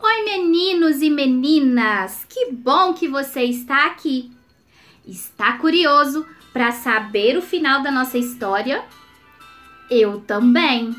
[0.00, 2.24] Oi, meninos e meninas!
[2.28, 4.30] Que bom que você está aqui!
[5.04, 8.84] Está curioso para saber o final da nossa história?
[9.90, 10.94] Eu também!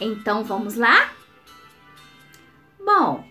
[0.00, 1.12] Então vamos lá?
[2.78, 3.24] Bom,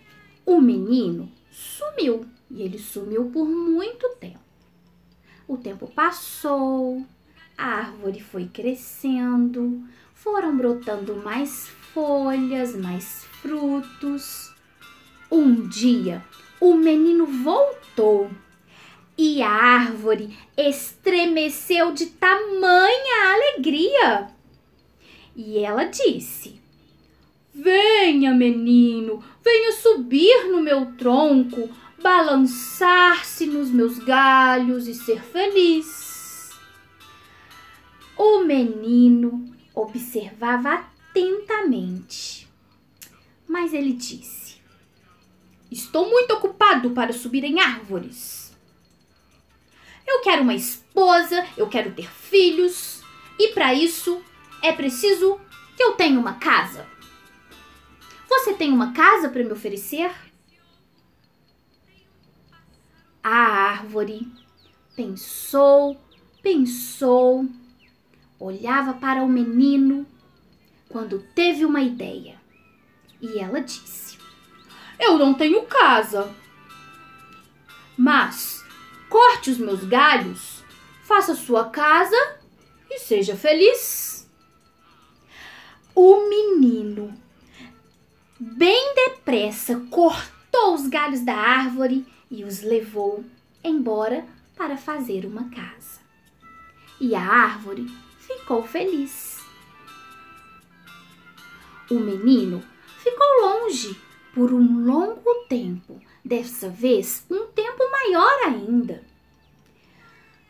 [0.45, 4.39] o menino sumiu e ele sumiu por muito tempo.
[5.47, 7.05] O tempo passou,
[7.61, 9.83] a árvore foi crescendo,
[10.15, 14.51] foram brotando mais folhas, mais frutos.
[15.29, 16.25] Um dia,
[16.59, 18.31] o menino voltou
[19.15, 24.29] e a árvore estremeceu de tamanha alegria.
[25.35, 26.59] E ela disse:
[27.53, 31.69] Venha, menino, venha subir no meu tronco,
[32.01, 36.10] balançar-se nos meus galhos e ser feliz.
[38.23, 42.47] O menino observava atentamente,
[43.47, 44.61] mas ele disse:
[45.71, 48.55] Estou muito ocupado para subir em árvores.
[50.05, 53.01] Eu quero uma esposa, eu quero ter filhos,
[53.39, 54.23] e para isso
[54.61, 55.41] é preciso
[55.75, 56.87] que eu tenha uma casa.
[58.29, 60.11] Você tem uma casa para me oferecer?
[63.23, 64.31] A árvore
[64.95, 65.99] pensou,
[66.43, 67.49] pensou,
[68.41, 70.05] olhava para o menino
[70.89, 72.35] quando teve uma ideia.
[73.21, 74.17] E ela disse:
[75.01, 76.31] eu não tenho casa.
[77.97, 78.63] Mas
[79.09, 80.63] corte os meus galhos,
[81.03, 82.15] faça sua casa
[82.87, 84.29] e seja feliz.
[85.95, 87.11] O menino,
[88.39, 93.25] bem depressa, cortou os galhos da árvore e os levou
[93.63, 94.23] embora
[94.55, 95.99] para fazer uma casa.
[96.99, 97.91] E a árvore
[98.21, 99.39] ficou feliz.
[101.89, 102.63] O menino
[103.03, 103.99] ficou longe
[104.33, 109.03] por um longo tempo, dessa vez um tempo maior ainda.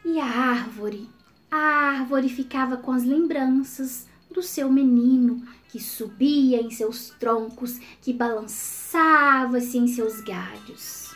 [0.05, 1.09] E a árvore,
[1.49, 8.11] a árvore ficava com as lembranças do seu menino que subia em seus troncos, que
[8.11, 11.11] balançava-se em seus galhos.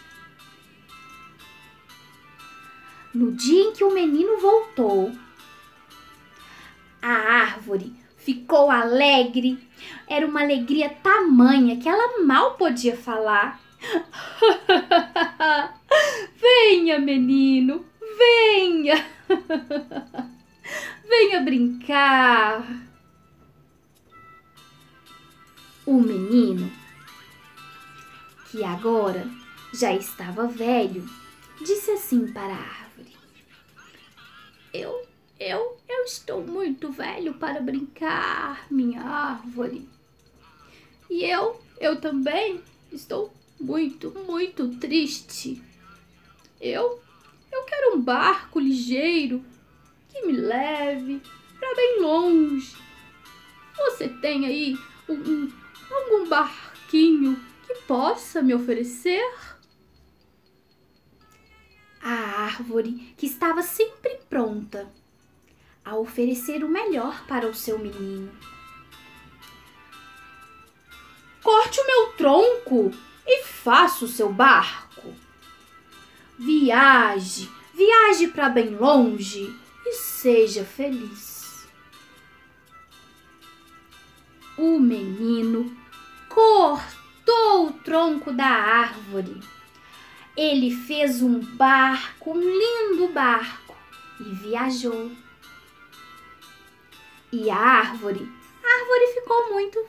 [3.13, 5.11] No dia em que o menino voltou,
[7.01, 9.59] a árvore ficou alegre.
[10.07, 13.61] Era uma alegria tamanha que ela mal podia falar.
[16.35, 17.85] venha, menino,
[18.17, 19.05] venha.
[21.07, 22.65] venha brincar.
[25.85, 26.71] O menino,
[28.49, 29.29] que agora
[29.71, 31.07] já estava velho,
[31.63, 33.15] disse assim para a árvore:
[34.73, 35.05] Eu
[35.39, 39.89] eu, estou muito velho para brincar, minha árvore.
[41.09, 42.61] E eu, eu também
[42.91, 45.61] estou muito, muito triste.
[46.61, 47.01] Eu,
[47.51, 49.43] eu quero um barco ligeiro
[50.09, 51.21] que me leve
[51.59, 52.75] para bem longe.
[53.75, 54.77] Você tem aí
[55.09, 55.51] um, um,
[55.91, 59.25] algum barquinho que possa me oferecer?
[62.01, 64.87] A árvore, que estava sempre pronta,
[65.85, 68.31] a oferecer o melhor para o seu menino.
[71.43, 72.91] Corte o meu tronco
[73.25, 75.13] e faça o seu barco.
[76.39, 81.67] Viaje, viaje para bem longe e seja feliz.
[84.57, 85.75] O menino
[86.27, 89.39] cortou o tronco da árvore.
[90.35, 93.75] Ele fez um barco, um lindo barco,
[94.19, 95.11] e viajou
[97.35, 98.31] e a árvore?
[98.63, 99.85] A árvore ficou muito.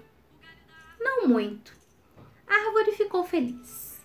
[0.98, 1.72] Não muito.
[2.46, 4.00] A árvore ficou feliz.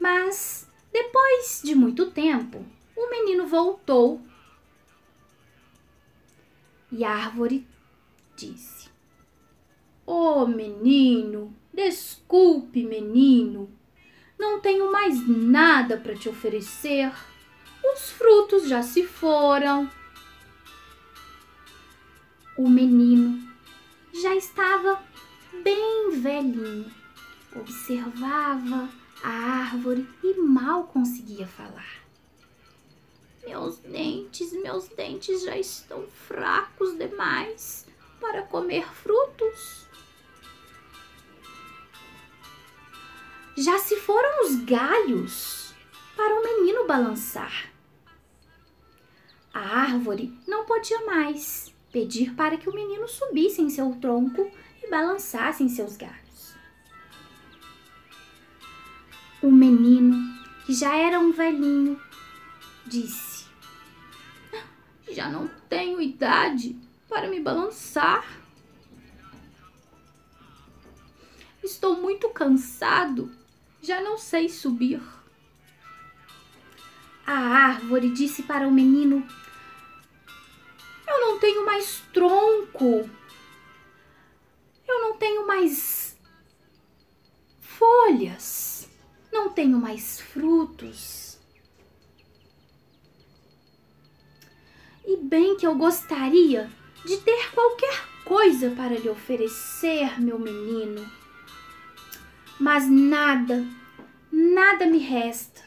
[0.00, 4.20] Mas, depois de muito tempo, o menino voltou.
[6.90, 7.66] E a árvore
[8.36, 8.88] disse:
[10.04, 13.70] Oh, menino, desculpe, menino,
[14.38, 17.12] não tenho mais nada para te oferecer
[17.92, 19.90] os frutos já se foram.
[22.56, 23.42] O menino
[24.12, 25.02] já estava
[25.62, 26.90] bem velhinho,
[27.56, 28.88] observava
[29.22, 32.04] a árvore e mal conseguia falar.
[33.44, 37.86] Meus dentes, meus dentes já estão fracos demais
[38.20, 39.86] para comer frutos.
[43.56, 45.74] Já se foram os galhos
[46.16, 47.73] para o menino balançar.
[49.54, 54.50] A árvore não podia mais pedir para que o menino subisse em seu tronco
[54.82, 56.56] e balançasse em seus galhos.
[59.40, 60.16] O menino,
[60.66, 62.00] que já era um velhinho,
[62.84, 63.46] disse:
[65.08, 66.76] Já não tenho idade
[67.08, 68.26] para me balançar.
[71.62, 73.30] Estou muito cansado,
[73.80, 75.00] já não sei subir.
[77.24, 79.24] A árvore disse para o menino:
[81.34, 83.10] não tenho mais tronco.
[84.86, 86.16] Eu não tenho mais
[87.60, 88.88] folhas.
[89.32, 91.38] Não tenho mais frutos.
[95.04, 96.70] E bem que eu gostaria
[97.04, 101.04] de ter qualquer coisa para lhe oferecer, meu menino.
[102.60, 103.66] Mas nada,
[104.30, 105.62] nada me resta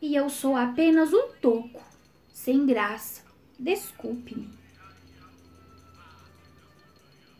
[0.00, 1.84] e eu sou apenas um toco,
[2.32, 3.22] sem graça.
[3.58, 4.65] Desculpe-me.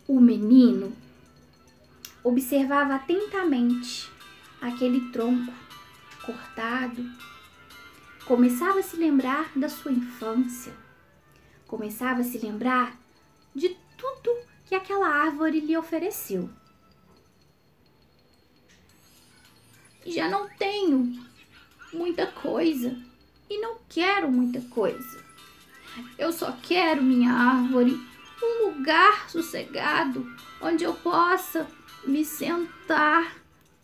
[0.08, 0.92] O menino
[2.22, 4.10] observava atentamente
[4.60, 5.52] aquele tronco
[6.24, 7.04] cortado.
[8.24, 10.72] Começava a se lembrar da sua infância.
[11.66, 12.96] Começava a se lembrar
[13.54, 14.36] de tudo
[14.66, 16.50] que aquela árvore lhe ofereceu.
[20.04, 21.24] Já não tenho
[21.92, 22.96] muita coisa
[23.48, 25.24] e não quero muita coisa.
[26.18, 27.98] Eu só quero minha árvore,
[28.42, 30.26] um lugar sossegado
[30.60, 31.66] onde eu possa
[32.04, 33.36] me sentar,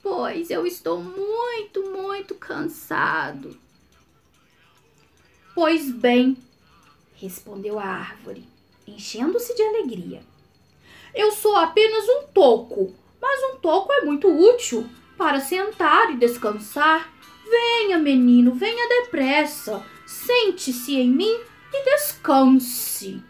[0.03, 3.57] pois eu estou muito, muito cansado.
[5.55, 6.37] Pois bem,
[7.15, 8.49] respondeu a árvore,
[8.87, 10.23] enchendo-se de alegria.
[11.15, 17.13] Eu sou apenas um toco, mas um toco é muito útil para sentar e descansar
[17.53, 19.85] Venha, menino, venha depressa.
[20.07, 21.39] Sente-se em mim
[21.71, 23.23] e descanse.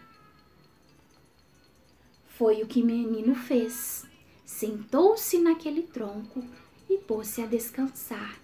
[2.37, 4.05] Foi o que menino fez.
[4.43, 6.43] Sentou-se naquele tronco
[6.89, 8.39] e pôs-se a descansar.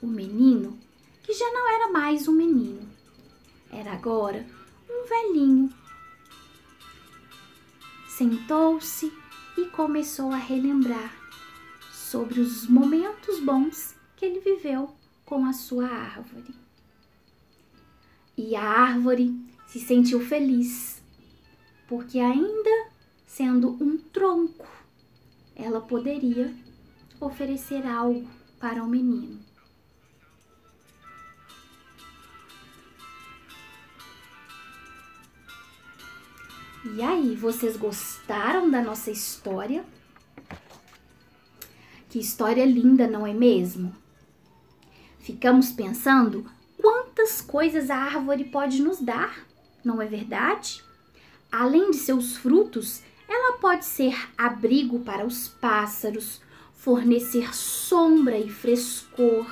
[0.00, 0.78] O menino,
[1.22, 2.88] que já não era mais um menino,
[3.70, 4.46] era agora
[4.88, 5.72] um velhinho.
[8.08, 9.12] Sentou-se
[9.58, 11.14] e começou a relembrar
[11.92, 14.94] sobre os momentos bons que ele viveu
[15.26, 16.54] com a sua árvore.
[18.36, 19.34] E a árvore
[19.66, 21.02] se sentiu feliz,
[21.86, 22.93] porque ainda
[23.36, 24.64] sendo um tronco,
[25.56, 26.54] ela poderia
[27.18, 28.28] oferecer algo
[28.60, 29.40] para o menino.
[36.94, 39.84] E aí, vocês gostaram da nossa história?
[42.08, 43.92] Que história linda, não é mesmo?
[45.18, 46.48] Ficamos pensando
[46.80, 49.44] quantas coisas a árvore pode nos dar,
[49.84, 50.84] não é verdade?
[51.50, 56.40] Além de seus frutos, ela pode ser abrigo para os pássaros,
[56.74, 59.46] fornecer sombra e frescor.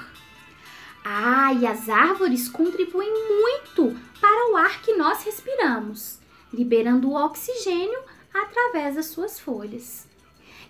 [1.04, 6.18] Ah, e as árvores contribuem muito para o ar que nós respiramos,
[6.52, 7.98] liberando o oxigênio
[8.32, 10.06] através das suas folhas.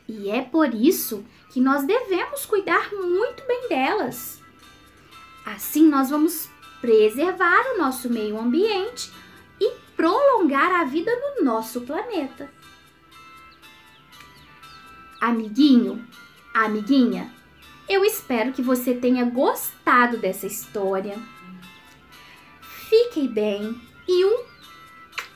[0.09, 4.41] E é por isso que nós devemos cuidar muito bem delas.
[5.45, 6.49] Assim, nós vamos
[6.81, 9.12] preservar o nosso meio ambiente
[9.61, 12.50] e prolongar a vida no nosso planeta.
[15.23, 16.05] Amiguinho,
[16.52, 17.33] amiguinha,
[17.88, 21.17] eu espero que você tenha gostado dessa história.
[22.61, 24.45] Fiquem bem e um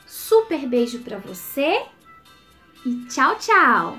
[0.05, 1.87] super beijo para você
[2.85, 3.97] e tchau, tchau!